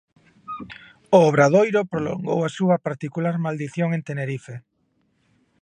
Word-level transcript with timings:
O 1.17 1.19
Obradoiro 1.29 1.81
prolongou 1.91 2.39
a 2.43 2.53
súa 2.57 2.75
particular 2.87 3.35
maldición 3.45 3.89
en 3.97 4.01
Tenerife. 4.09 4.55